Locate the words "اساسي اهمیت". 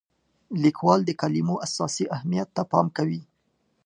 1.65-2.49